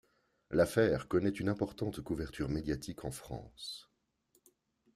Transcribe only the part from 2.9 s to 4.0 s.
en France.